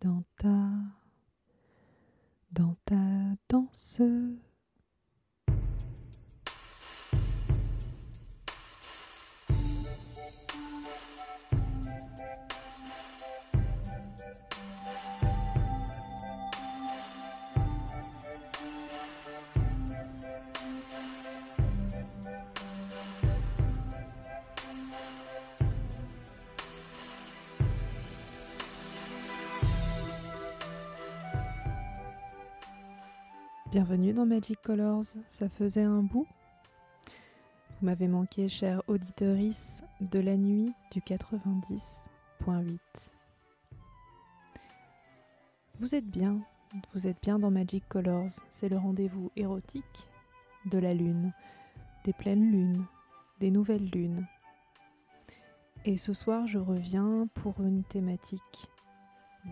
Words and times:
dans 0.00 0.22
ta, 0.36 0.70
dans 2.52 2.76
ta 2.84 2.96
danse. 3.48 4.00
Bienvenue 33.78 34.12
dans 34.12 34.26
Magic 34.26 34.60
Colors, 34.60 35.04
ça 35.28 35.48
faisait 35.48 35.84
un 35.84 36.02
bout. 36.02 36.26
Vous 37.06 37.86
m'avez 37.86 38.08
manqué, 38.08 38.48
chère 38.48 38.82
auditorice 38.88 39.84
de 40.00 40.18
la 40.18 40.36
nuit 40.36 40.72
du 40.90 41.00
90.8. 41.00 42.76
Vous 45.78 45.94
êtes 45.94 46.10
bien, 46.10 46.40
vous 46.92 47.06
êtes 47.06 47.22
bien 47.22 47.38
dans 47.38 47.52
Magic 47.52 47.88
Colors, 47.88 48.32
c'est 48.50 48.68
le 48.68 48.78
rendez-vous 48.78 49.30
érotique 49.36 50.08
de 50.64 50.78
la 50.78 50.92
lune, 50.92 51.32
des 52.04 52.12
pleines 52.12 52.50
lunes, 52.50 52.84
des 53.38 53.52
nouvelles 53.52 53.90
lunes. 53.90 54.26
Et 55.84 55.98
ce 55.98 56.14
soir, 56.14 56.48
je 56.48 56.58
reviens 56.58 57.28
pour 57.32 57.60
une 57.60 57.84
thématique 57.84 58.66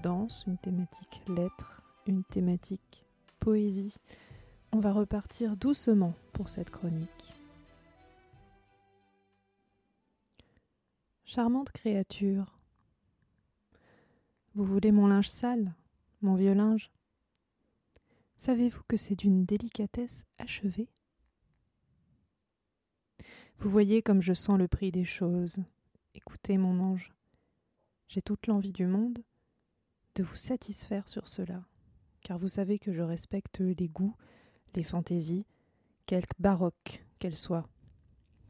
danse, 0.02 0.42
une 0.48 0.58
thématique 0.58 1.22
lettres, 1.28 1.80
une 2.08 2.24
thématique 2.24 3.05
poésie. 3.46 3.94
On 4.72 4.80
va 4.80 4.92
repartir 4.92 5.56
doucement 5.56 6.16
pour 6.32 6.48
cette 6.48 6.70
chronique. 6.70 7.32
Charmante 11.24 11.70
créature, 11.70 12.58
vous 14.56 14.64
voulez 14.64 14.90
mon 14.90 15.06
linge 15.06 15.30
sale, 15.30 15.72
mon 16.22 16.34
vieux 16.34 16.54
linge? 16.54 16.90
Savez-vous 18.36 18.82
que 18.88 18.96
c'est 18.96 19.14
d'une 19.14 19.44
délicatesse 19.44 20.24
achevée? 20.38 20.88
Vous 23.60 23.70
voyez 23.70 24.02
comme 24.02 24.22
je 24.22 24.34
sens 24.34 24.58
le 24.58 24.66
prix 24.66 24.90
des 24.90 25.04
choses. 25.04 25.58
Écoutez, 26.16 26.58
mon 26.58 26.80
ange, 26.80 27.12
j'ai 28.08 28.22
toute 28.22 28.48
l'envie 28.48 28.72
du 28.72 28.86
monde 28.86 29.20
de 30.16 30.24
vous 30.24 30.36
satisfaire 30.36 31.08
sur 31.08 31.28
cela 31.28 31.62
car 32.26 32.38
vous 32.38 32.48
savez 32.48 32.80
que 32.80 32.92
je 32.92 33.02
respecte 33.02 33.60
les 33.60 33.88
goûts, 33.88 34.16
les 34.74 34.82
fantaisies, 34.82 35.46
quelque 36.06 36.34
baroques 36.40 37.06
qu'elles 37.20 37.36
soient. 37.36 37.68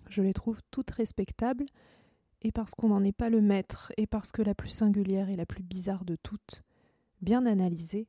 Je 0.09 0.23
les 0.23 0.33
trouve 0.33 0.63
toutes 0.71 0.93
respectables, 0.93 1.67
et 2.41 2.53
parce 2.53 2.75
qu'on 2.75 2.89
n'en 2.89 3.05
est 3.05 3.13
pas 3.13 3.29
le 3.29 3.43
maître, 3.43 3.93
et 3.99 4.07
parce 4.07 4.33
que 4.33 4.41
la 4.41 4.55
plus 4.55 4.71
singulière 4.71 5.29
et 5.29 5.37
la 5.37 5.45
plus 5.45 5.63
bizarre 5.63 6.07
de 6.07 6.17
toutes, 6.17 6.63
bien 7.21 7.45
analysée, 7.45 8.09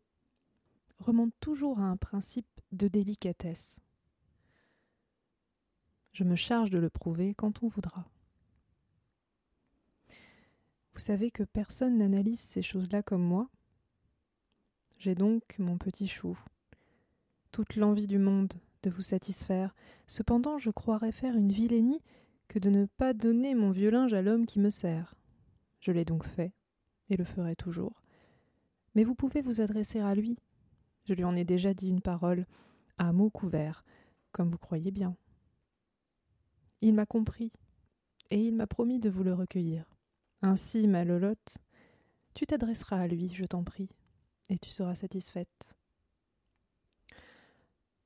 remonte 0.99 1.33
toujours 1.41 1.79
à 1.79 1.83
un 1.83 1.97
principe 1.97 2.47
de 2.71 2.87
délicatesse. 2.87 3.77
Je 6.13 6.23
me 6.23 6.37
charge 6.37 6.69
de 6.69 6.77
le 6.77 6.89
prouver 6.89 7.33
quand 7.33 7.61
on 7.61 7.67
voudra. 7.67 8.09
Vous 10.93 11.01
savez 11.01 11.29
que 11.29 11.43
personne 11.43 11.97
n'analyse 11.97 12.39
ces 12.39 12.61
choses-là 12.61 13.03
comme 13.03 13.23
moi, 13.23 13.49
j'ai 14.99 15.13
donc, 15.13 15.59
mon 15.59 15.77
petit 15.77 16.07
chou, 16.07 16.37
toute 17.51 17.75
l'envie 17.75 18.07
du 18.07 18.17
monde 18.17 18.53
de 18.81 18.89
vous 18.89 19.03
satisfaire. 19.03 19.75
Cependant, 20.07 20.57
je 20.57 20.71
croirais 20.71 21.11
faire 21.11 21.35
une 21.35 21.51
vilainie 21.51 22.01
que 22.47 22.57
de 22.57 22.71
ne 22.71 22.85
pas 22.85 23.13
donner 23.13 23.53
mon 23.53 23.69
vieux 23.69 23.91
linge 23.91 24.13
à 24.13 24.23
l'homme 24.23 24.47
qui 24.47 24.59
me 24.59 24.71
sert. 24.71 25.13
Je 25.79 25.91
l'ai 25.91 26.03
donc 26.03 26.25
fait, 26.25 26.51
et 27.09 27.17
le 27.17 27.25
ferai 27.25 27.55
toujours. 27.55 28.01
Mais 28.95 29.03
vous 29.03 29.13
pouvez 29.13 29.41
vous 29.41 29.61
adresser 29.61 29.99
à 29.99 30.15
lui. 30.15 30.39
Je 31.05 31.13
lui 31.13 31.23
en 31.23 31.35
ai 31.35 31.45
déjà 31.45 31.75
dit 31.75 31.89
une 31.89 32.01
parole, 32.01 32.47
à 32.97 33.13
mots 33.13 33.29
couverts, 33.29 33.83
comme 34.31 34.49
vous 34.49 34.57
croyez 34.57 34.89
bien. 34.89 35.15
Il 36.81 36.95
m'a 36.95 37.05
compris, 37.05 37.51
et 38.31 38.41
il 38.41 38.55
m'a 38.55 38.65
promis 38.65 38.99
de 38.99 39.11
vous 39.11 39.23
le 39.23 39.35
recueillir. 39.35 39.85
Ainsi, 40.41 40.87
ma 40.87 41.03
Lolotte, 41.05 41.59
tu 42.33 42.47
t'adresseras 42.47 42.99
à 42.99 43.07
lui, 43.07 43.29
je 43.35 43.45
t'en 43.45 43.63
prie 43.63 43.89
et 44.49 44.57
tu 44.57 44.69
seras 44.69 44.95
satisfaite. 44.95 45.75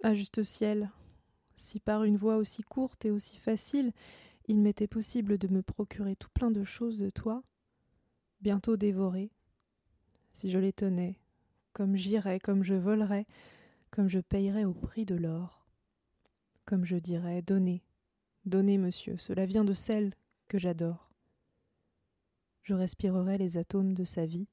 Ah 0.03 0.13
juste 0.13 0.43
ciel, 0.43 0.89
si 1.55 1.79
par 1.79 2.03
une 2.03 2.17
voie 2.17 2.37
aussi 2.37 2.63
courte 2.63 3.05
et 3.05 3.11
aussi 3.11 3.37
facile 3.37 3.93
il 4.47 4.59
m'était 4.59 4.87
possible 4.87 5.37
de 5.37 5.47
me 5.47 5.61
procurer 5.61 6.15
tout 6.15 6.29
plein 6.33 6.51
de 6.51 6.63
choses 6.63 6.97
de 6.97 7.09
toi, 7.09 7.43
bientôt 8.41 8.75
dévorées, 8.75 9.31
si 10.33 10.49
je 10.49 10.57
les 10.57 10.73
tenais, 10.73 11.19
comme 11.73 11.95
j'irais, 11.95 12.39
comme 12.39 12.63
je 12.63 12.73
volerais, 12.73 13.25
comme 13.91 14.09
je 14.09 14.19
payerais 14.19 14.65
au 14.65 14.73
prix 14.73 15.05
de 15.05 15.15
l'or, 15.15 15.65
comme 16.65 16.85
je 16.85 16.97
dirais 16.97 17.41
Donnez, 17.41 17.83
donnez, 18.45 18.77
monsieur, 18.77 19.17
cela 19.17 19.45
vient 19.45 19.63
de 19.63 19.73
celle 19.73 20.13
que 20.47 20.57
j'adore. 20.57 21.11
Je 22.63 22.73
respirerai 22.73 23.37
les 23.37 23.57
atomes 23.57 23.93
de 23.93 24.05
sa 24.05 24.25
vie, 24.25 24.47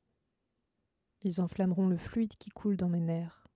ils 1.22 1.40
enflammeront 1.40 1.86
le 1.86 1.96
fluide 1.96 2.36
qui 2.36 2.50
coule 2.50 2.76
dans 2.76 2.88
mes 2.88 3.00
nerfs. 3.00 3.46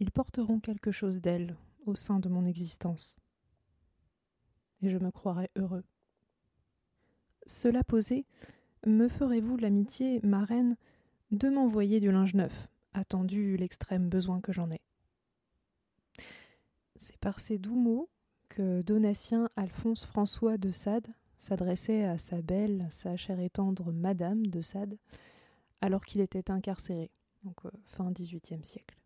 Ils 0.00 0.10
porteront 0.10 0.60
quelque 0.60 0.92
chose 0.92 1.20
d'elle 1.20 1.56
au 1.86 1.94
sein 1.94 2.20
de 2.20 2.28
mon 2.28 2.46
existence. 2.46 3.18
Et 4.82 4.90
je 4.90 4.98
me 4.98 5.10
croirai 5.10 5.50
heureux. 5.56 5.84
Cela 7.46 7.82
posé, 7.82 8.26
me 8.86 9.08
ferez-vous 9.08 9.56
l'amitié, 9.56 10.20
ma 10.22 10.44
reine, 10.44 10.76
de 11.30 11.48
m'envoyer 11.48 11.98
du 11.98 12.12
linge 12.12 12.34
neuf, 12.34 12.68
attendu 12.94 13.56
l'extrême 13.56 14.08
besoin 14.08 14.40
que 14.40 14.52
j'en 14.52 14.70
ai? 14.70 14.80
C'est 16.96 17.18
par 17.18 17.40
ces 17.40 17.58
doux 17.58 17.76
mots 17.76 18.08
que 18.48 18.82
Donatien 18.82 19.50
Alphonse 19.56 20.04
François 20.04 20.58
de 20.58 20.70
Sade 20.70 21.08
s'adressait 21.38 22.04
à 22.04 22.18
sa 22.18 22.42
belle, 22.42 22.86
sa 22.90 23.16
chère 23.16 23.40
et 23.40 23.50
tendre 23.50 23.92
Madame 23.92 24.46
de 24.46 24.60
Sade, 24.60 24.98
alors 25.80 26.04
qu'il 26.04 26.20
était 26.20 26.50
incarcéré, 26.50 27.10
donc 27.44 27.64
euh, 27.64 27.70
fin 27.86 28.10
XVIIIe 28.10 28.64
siècle. 28.64 28.96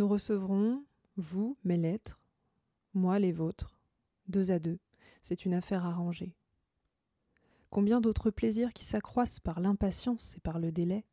Nous 0.00 0.08
recevrons, 0.08 0.82
vous, 1.18 1.58
mes 1.62 1.76
lettres, 1.76 2.18
moi, 2.94 3.18
les 3.18 3.32
vôtres, 3.32 3.78
deux 4.28 4.50
à 4.50 4.58
deux. 4.58 4.78
C'est 5.20 5.44
une 5.44 5.52
affaire 5.52 5.84
arrangée. 5.84 6.34
Combien 7.68 8.00
d'autres 8.00 8.30
plaisirs 8.30 8.72
qui 8.72 8.86
s'accroissent 8.86 9.40
par 9.40 9.60
l'impatience 9.60 10.38
et 10.38 10.40
par 10.40 10.58
le 10.58 10.72
délai? 10.72 11.04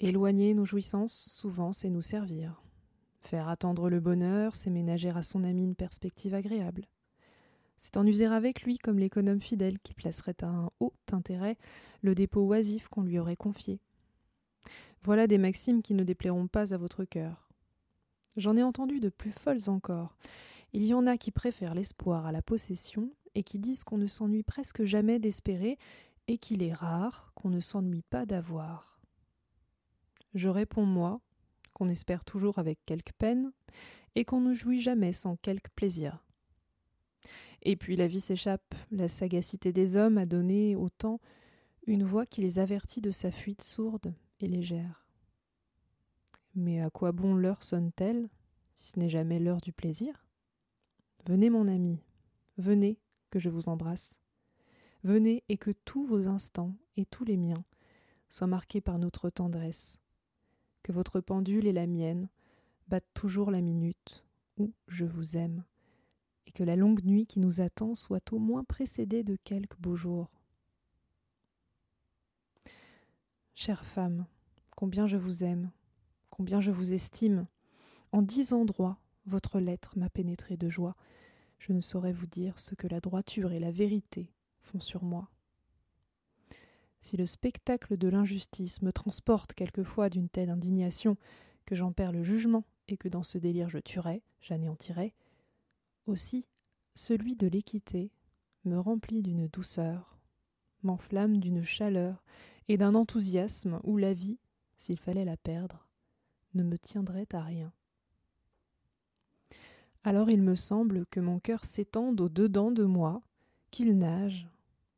Éloigner 0.00 0.54
nos 0.54 0.64
jouissances, 0.64 1.30
souvent, 1.34 1.74
c'est 1.74 1.90
nous 1.90 2.00
servir. 2.00 2.62
Faire 3.20 3.50
attendre 3.50 3.90
le 3.90 4.00
bonheur, 4.00 4.56
c'est 4.56 4.70
ménager 4.70 5.10
à 5.10 5.22
son 5.22 5.44
ami 5.44 5.62
une 5.62 5.76
perspective 5.76 6.32
agréable. 6.32 6.86
C'est 7.76 7.98
en 7.98 8.06
user 8.06 8.32
avec 8.32 8.62
lui 8.62 8.78
comme 8.78 8.98
l'économe 8.98 9.42
fidèle 9.42 9.78
qui 9.80 9.92
placerait 9.92 10.42
à 10.42 10.46
un 10.46 10.70
haut 10.80 10.94
intérêt 11.12 11.58
le 12.00 12.14
dépôt 12.14 12.46
oisif 12.46 12.88
qu'on 12.88 13.02
lui 13.02 13.18
aurait 13.18 13.36
confié. 13.36 13.78
Voilà 15.04 15.26
des 15.26 15.36
maximes 15.36 15.82
qui 15.82 15.92
ne 15.92 16.02
déplairont 16.02 16.46
pas 16.46 16.72
à 16.72 16.78
votre 16.78 17.04
cœur. 17.04 17.50
J'en 18.38 18.56
ai 18.56 18.62
entendu 18.62 19.00
de 19.00 19.10
plus 19.10 19.32
folles 19.32 19.68
encore. 19.68 20.16
Il 20.72 20.82
y 20.86 20.94
en 20.94 21.06
a 21.06 21.18
qui 21.18 21.30
préfèrent 21.30 21.74
l'espoir 21.74 22.24
à 22.24 22.32
la 22.32 22.40
possession 22.40 23.10
et 23.34 23.42
qui 23.42 23.58
disent 23.58 23.84
qu'on 23.84 23.98
ne 23.98 24.06
s'ennuie 24.06 24.42
presque 24.42 24.84
jamais 24.84 25.18
d'espérer 25.18 25.76
et 26.26 26.38
qu'il 26.38 26.62
est 26.62 26.72
rare 26.72 27.32
qu'on 27.34 27.50
ne 27.50 27.60
s'ennuie 27.60 28.02
pas 28.08 28.24
d'avoir. 28.24 28.98
Je 30.32 30.48
réponds 30.48 30.86
moi, 30.86 31.20
qu'on 31.74 31.90
espère 31.90 32.24
toujours 32.24 32.58
avec 32.58 32.78
quelque 32.86 33.12
peine, 33.18 33.52
et 34.14 34.24
qu'on 34.24 34.40
ne 34.40 34.54
jouit 34.54 34.80
jamais 34.80 35.12
sans 35.12 35.36
quelque 35.36 35.70
plaisir. 35.74 36.24
Et 37.62 37.76
puis 37.76 37.96
la 37.96 38.06
vie 38.06 38.20
s'échappe, 38.20 38.74
la 38.90 39.08
sagacité 39.08 39.70
des 39.72 39.96
hommes 39.96 40.16
a 40.16 40.24
donné 40.24 40.76
au 40.76 40.88
temps 40.88 41.20
une 41.86 42.04
voix 42.04 42.24
qui 42.24 42.40
les 42.40 42.58
avertit 42.58 43.02
de 43.02 43.10
sa 43.10 43.30
fuite 43.30 43.62
sourde 43.62 44.14
légère. 44.46 45.04
Mais 46.54 46.80
à 46.80 46.90
quoi 46.90 47.12
bon 47.12 47.34
l'heure 47.34 47.62
sonne-t-elle, 47.62 48.28
si 48.74 48.92
ce 48.92 48.98
n'est 48.98 49.08
jamais 49.08 49.38
l'heure 49.38 49.60
du 49.60 49.72
plaisir? 49.72 50.24
Venez, 51.26 51.50
mon 51.50 51.68
ami, 51.68 51.98
venez, 52.58 52.98
que 53.30 53.38
je 53.38 53.48
vous 53.48 53.68
embrasse. 53.68 54.16
Venez 55.02 55.42
et 55.48 55.58
que 55.58 55.70
tous 55.70 56.06
vos 56.06 56.28
instants 56.28 56.74
et 56.96 57.04
tous 57.04 57.24
les 57.24 57.36
miens 57.36 57.64
soient 58.30 58.46
marqués 58.46 58.80
par 58.80 58.98
notre 58.98 59.30
tendresse, 59.30 59.98
que 60.82 60.92
votre 60.92 61.20
pendule 61.20 61.66
et 61.66 61.72
la 61.72 61.86
mienne 61.86 62.28
battent 62.88 63.12
toujours 63.14 63.50
la 63.50 63.60
minute 63.60 64.24
où 64.56 64.72
je 64.86 65.04
vous 65.04 65.36
aime, 65.36 65.64
et 66.46 66.52
que 66.52 66.62
la 66.62 66.76
longue 66.76 67.04
nuit 67.04 67.26
qui 67.26 67.40
nous 67.40 67.60
attend 67.60 67.94
soit 67.94 68.32
au 68.32 68.38
moins 68.38 68.64
précédée 68.64 69.24
de 69.24 69.36
quelques 69.42 69.78
beaux 69.78 69.96
jours. 69.96 70.30
Chère 73.54 73.84
femme, 73.84 74.26
combien 74.84 75.06
je 75.06 75.16
vous 75.16 75.44
aime, 75.44 75.70
combien 76.28 76.60
je 76.60 76.70
vous 76.70 76.92
estime. 76.92 77.46
En 78.12 78.20
dix 78.20 78.52
endroits, 78.52 78.98
votre 79.24 79.58
lettre 79.58 79.96
m'a 79.96 80.10
pénétré 80.10 80.58
de 80.58 80.68
joie. 80.68 80.94
Je 81.58 81.72
ne 81.72 81.80
saurais 81.80 82.12
vous 82.12 82.26
dire 82.26 82.60
ce 82.60 82.74
que 82.74 82.86
la 82.86 83.00
droiture 83.00 83.52
et 83.52 83.60
la 83.60 83.70
vérité 83.70 84.30
font 84.60 84.80
sur 84.80 85.02
moi 85.02 85.30
si 87.00 87.16
le 87.16 87.24
spectacle 87.24 87.96
de 87.96 88.08
l'injustice 88.08 88.82
me 88.82 88.92
transporte 88.92 89.54
quelquefois 89.54 90.10
d'une 90.10 90.28
telle 90.28 90.50
indignation 90.50 91.16
que 91.64 91.74
j'en 91.74 91.92
perds 91.92 92.12
le 92.12 92.22
jugement 92.22 92.64
et 92.88 92.98
que 92.98 93.08
dans 93.08 93.22
ce 93.22 93.38
délire 93.38 93.70
je 93.70 93.78
tuerai, 93.78 94.22
j'anéantirai, 94.42 95.14
aussi 96.06 96.46
celui 96.94 97.36
de 97.36 97.46
l'équité 97.46 98.10
me 98.66 98.78
remplit 98.78 99.22
d'une 99.22 99.48
douceur, 99.48 100.18
m'enflamme 100.82 101.38
d'une 101.38 101.64
chaleur 101.64 102.22
et 102.68 102.76
d'un 102.76 102.94
enthousiasme 102.94 103.78
où 103.84 103.96
la 103.96 104.12
vie, 104.12 104.38
s'il 104.76 104.98
fallait 104.98 105.24
la 105.24 105.36
perdre, 105.36 105.86
ne 106.54 106.62
me 106.62 106.78
tiendrait 106.78 107.28
à 107.32 107.40
rien. 107.40 107.72
Alors 110.02 110.30
il 110.30 110.42
me 110.42 110.54
semble 110.54 111.06
que 111.06 111.20
mon 111.20 111.38
cœur 111.38 111.64
s'étende 111.64 112.20
au 112.20 112.28
dedans 112.28 112.70
de 112.70 112.84
moi, 112.84 113.22
qu'il 113.70 113.96
nage, 113.98 114.48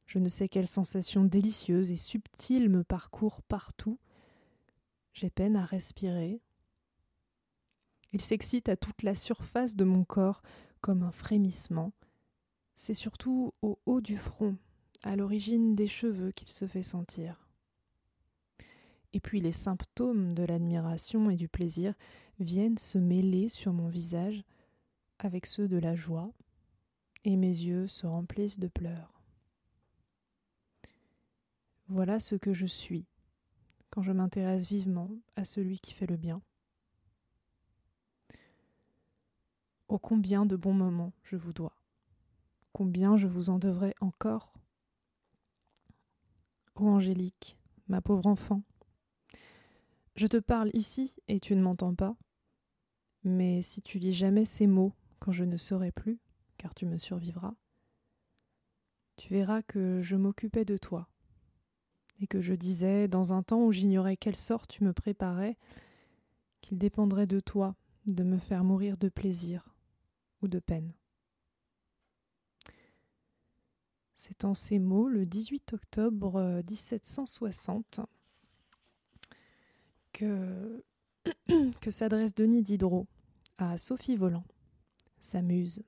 je 0.06 0.18
ne 0.18 0.28
sais 0.28 0.48
quelle 0.48 0.68
sensation 0.68 1.24
délicieuse 1.24 1.90
et 1.90 1.96
subtile 1.96 2.68
me 2.68 2.84
parcourt 2.84 3.42
partout. 3.42 3.98
J'ai 5.12 5.30
peine 5.30 5.56
à 5.56 5.64
respirer. 5.64 6.40
Il 8.12 8.20
s'excite 8.20 8.68
à 8.68 8.76
toute 8.76 9.02
la 9.02 9.14
surface 9.14 9.76
de 9.76 9.84
mon 9.84 10.04
corps 10.04 10.42
comme 10.80 11.02
un 11.02 11.10
frémissement. 11.10 11.92
C'est 12.74 12.94
surtout 12.94 13.52
au 13.62 13.78
haut 13.86 14.00
du 14.00 14.16
front, 14.16 14.56
à 15.02 15.16
l'origine 15.16 15.74
des 15.74 15.88
cheveux 15.88 16.30
qu'il 16.32 16.48
se 16.48 16.66
fait 16.66 16.82
sentir. 16.82 17.45
Et 19.16 19.20
puis 19.20 19.40
les 19.40 19.50
symptômes 19.50 20.34
de 20.34 20.42
l'admiration 20.42 21.30
et 21.30 21.36
du 21.36 21.48
plaisir 21.48 21.94
viennent 22.38 22.76
se 22.76 22.98
mêler 22.98 23.48
sur 23.48 23.72
mon 23.72 23.88
visage 23.88 24.44
avec 25.18 25.46
ceux 25.46 25.68
de 25.68 25.78
la 25.78 25.94
joie, 25.94 26.30
et 27.24 27.34
mes 27.36 27.46
yeux 27.46 27.86
se 27.86 28.06
remplissent 28.06 28.58
de 28.58 28.68
pleurs. 28.68 29.22
Voilà 31.88 32.20
ce 32.20 32.34
que 32.34 32.52
je 32.52 32.66
suis 32.66 33.06
quand 33.88 34.02
je 34.02 34.12
m'intéresse 34.12 34.66
vivement 34.66 35.08
à 35.34 35.46
celui 35.46 35.78
qui 35.78 35.94
fait 35.94 36.06
le 36.06 36.18
bien. 36.18 36.42
Oh 39.88 39.98
combien 39.98 40.44
de 40.44 40.56
bons 40.56 40.74
moments 40.74 41.14
je 41.22 41.36
vous 41.36 41.54
dois, 41.54 41.74
combien 42.74 43.16
je 43.16 43.28
vous 43.28 43.48
en 43.48 43.58
devrais 43.58 43.94
encore. 44.02 44.52
Ô 46.74 46.86
Angélique, 46.88 47.56
ma 47.88 48.02
pauvre 48.02 48.26
enfant, 48.26 48.60
je 50.16 50.26
te 50.26 50.38
parle 50.38 50.70
ici 50.72 51.14
et 51.28 51.40
tu 51.40 51.54
ne 51.54 51.62
m'entends 51.62 51.94
pas, 51.94 52.16
mais 53.22 53.62
si 53.62 53.82
tu 53.82 53.98
lis 53.98 54.12
jamais 54.12 54.44
ces 54.44 54.66
mots 54.66 54.92
quand 55.18 55.32
je 55.32 55.44
ne 55.44 55.56
serai 55.56 55.92
plus, 55.92 56.18
car 56.56 56.74
tu 56.74 56.86
me 56.86 56.98
survivras, 56.98 57.54
tu 59.16 59.32
verras 59.32 59.62
que 59.62 60.00
je 60.02 60.16
m'occupais 60.16 60.64
de 60.64 60.76
toi 60.76 61.08
et 62.20 62.26
que 62.26 62.40
je 62.40 62.54
disais, 62.54 63.08
dans 63.08 63.32
un 63.32 63.42
temps 63.42 63.64
où 63.64 63.72
j'ignorais 63.72 64.16
quelle 64.16 64.36
sorte 64.36 64.70
tu 64.70 64.84
me 64.84 64.92
préparais, 64.92 65.58
qu'il 66.62 66.78
dépendrait 66.78 67.26
de 67.26 67.40
toi 67.40 67.76
de 68.06 68.22
me 68.22 68.38
faire 68.38 68.64
mourir 68.64 68.96
de 68.96 69.08
plaisir 69.08 69.74
ou 70.40 70.48
de 70.48 70.58
peine. 70.58 70.92
C'est 74.14 74.44
en 74.44 74.54
ces 74.54 74.78
mots, 74.78 75.08
le 75.08 75.26
18 75.26 75.74
octobre 75.74 76.62
1760, 76.68 78.00
que, 81.80 81.90
s'adresse 81.90 82.34
Denis 82.34 82.62
Diderot 82.62 83.06
à 83.58 83.76
Sophie 83.78 84.16
Volant, 84.16 84.44
sa 85.20 85.42
muse. 85.42 85.82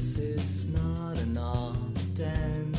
this 0.00 0.16
is 0.16 0.66
not 0.68 1.18
an 1.18 1.36
odd 1.36 2.14
dance. 2.14 2.69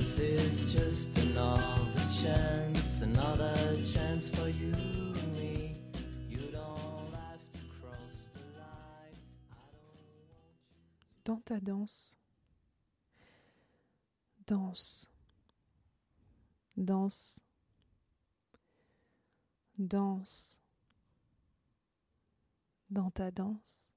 This 0.00 0.18
is 0.18 0.72
just 0.72 1.18
another 1.18 1.92
chance, 2.22 3.02
another 3.02 3.76
chance 3.84 4.30
for 4.30 4.48
you 4.48 4.72
and 4.72 5.36
me. 5.36 5.76
You 6.26 6.48
don't 6.50 7.12
have 7.12 7.44
to 7.52 7.58
cross 7.78 8.30
the 8.32 8.40
line. 8.58 9.18
Dans 11.22 11.42
ta 11.44 11.60
danse, 11.60 12.16
danse, 14.46 15.06
danse, 16.74 17.38
danse, 19.76 20.56
dans 22.90 23.10
ta 23.10 23.30
danse. 23.30 23.90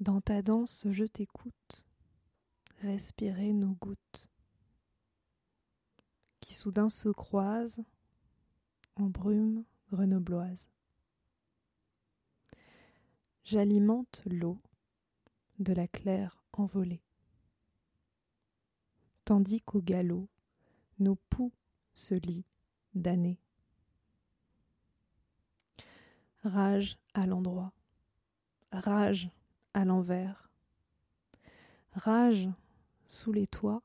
Dans 0.00 0.20
ta 0.20 0.42
danse, 0.42 0.84
je 0.90 1.04
t'écoute, 1.04 1.82
respirer 2.82 3.52
nos 3.52 3.74
gouttes, 3.74 4.28
qui 6.40 6.52
soudain 6.52 6.88
se 6.88 7.08
croisent 7.08 7.84
en 8.96 9.04
brume 9.04 9.64
grenobloise. 9.90 10.68
J'alimente 13.44 14.22
l'eau 14.26 14.58
de 15.60 15.72
la 15.72 15.86
claire 15.86 16.42
envolée, 16.52 17.02
tandis 19.24 19.60
qu'au 19.60 19.80
galop, 19.80 20.28
nos 20.98 21.14
poux 21.14 21.52
se 21.94 22.14
lient 22.14 22.46
d'années. 22.94 23.38
Rage 26.42 26.98
à 27.14 27.26
l'endroit, 27.26 27.72
rage 28.72 29.30
à 29.74 29.84
l'envers, 29.84 30.50
rage 31.92 32.48
sous 33.12 33.30
les 33.30 33.46
toits, 33.46 33.82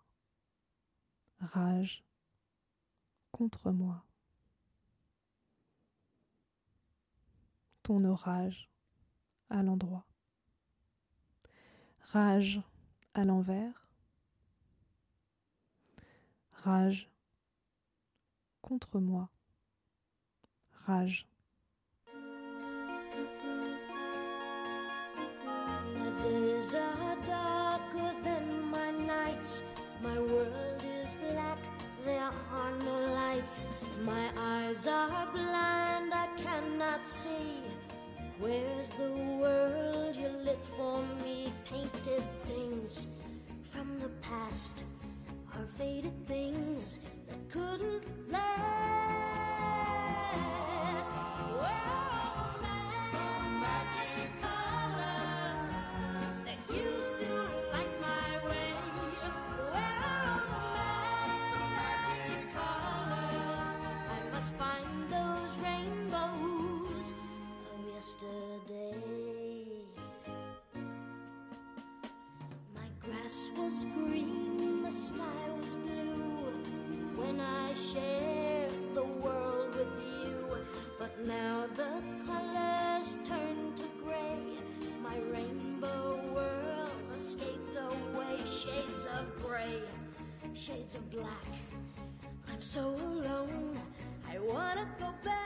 rage 1.42 2.02
contre 3.34 3.72
moi. 3.72 4.06
Ton 7.84 8.06
orage 8.06 8.70
à 9.50 9.64
l'endroit, 9.64 10.06
rage 12.00 12.62
à 13.16 13.26
l'envers, 13.26 13.86
rage 16.64 17.10
contre 18.62 19.02
moi, 19.02 19.30
rage. 20.72 21.28
My 34.04 34.30
eyes 34.38 34.86
are 34.88 35.32
blind, 35.32 36.14
I 36.14 36.28
cannot 36.38 37.08
see. 37.08 37.64
Where's 38.40 38.90
the 38.90 39.12
world 39.40 40.16
you 40.18 40.28
lit 40.44 40.60
for 40.76 41.02
me? 41.24 41.37
The 73.84 74.92
sky 74.92 75.50
was 75.56 75.68
blue 75.68 76.52
when 77.16 77.40
I 77.40 77.74
shared 77.94 78.72
the 78.96 79.04
world 79.04 79.76
with 79.76 79.88
you. 80.02 80.48
But 80.98 81.28
now 81.28 81.68
the 81.76 82.02
colors 82.26 83.18
turn 83.28 83.76
to 83.76 83.84
gray. 84.04 84.40
My 85.04 85.18
rainbow 85.32 86.20
world 86.34 86.92
escaped 87.16 87.78
away. 87.78 88.38
Shades 88.48 89.08
of 89.14 89.44
gray, 89.44 89.84
shades 90.56 90.96
of 90.96 91.12
black. 91.12 91.48
I'm 92.52 92.62
so 92.62 92.96
alone, 92.96 93.80
I 94.28 94.40
wanna 94.40 94.88
go 95.00 95.14
back. 95.24 95.37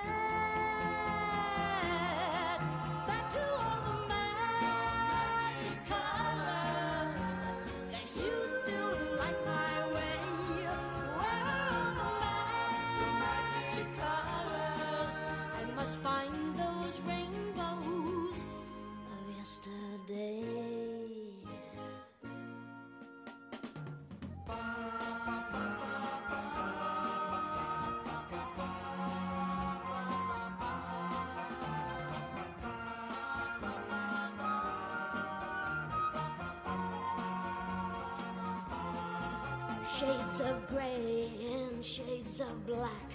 Shades 40.01 40.39
of 40.39 40.67
gray 40.67 41.29
and 41.45 41.85
shades 41.85 42.41
of 42.41 42.65
black. 42.65 43.11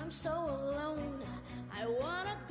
I'm 0.00 0.12
so 0.12 0.30
alone. 0.30 1.20
I 1.76 1.84
wanna. 2.00 2.41